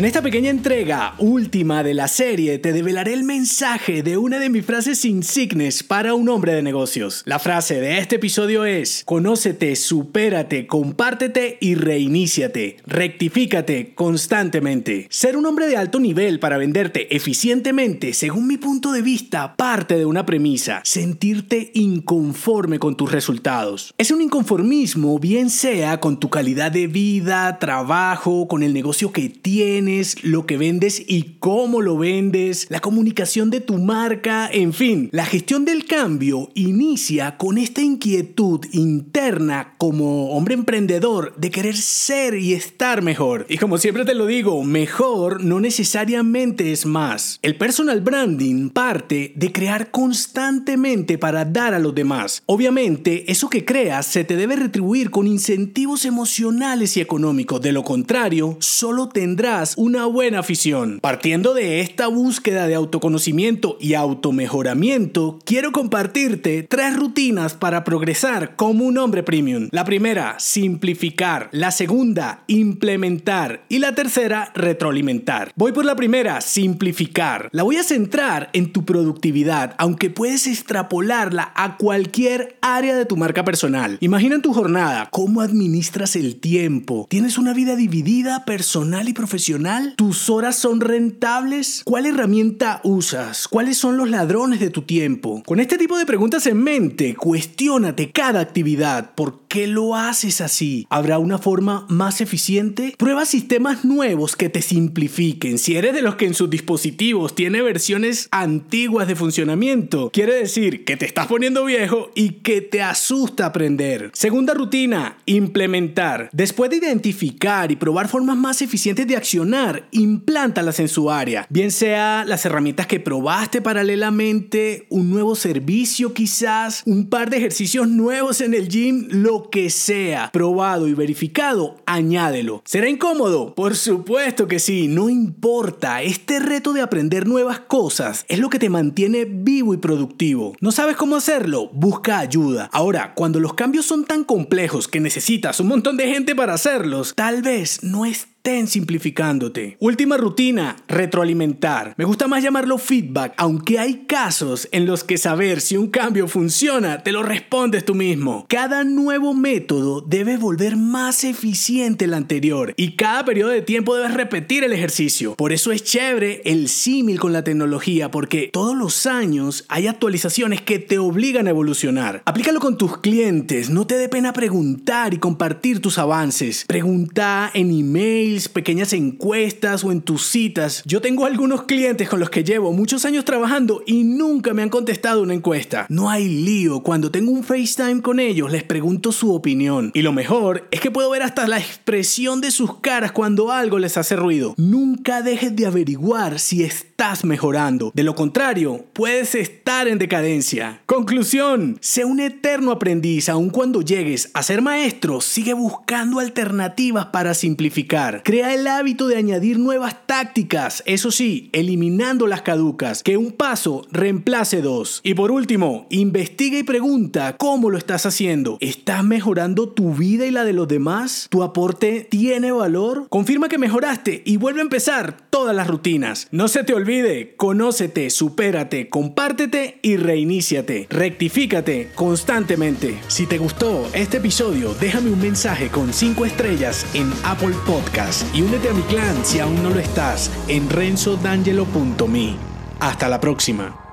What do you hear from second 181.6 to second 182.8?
clientes con los que llevo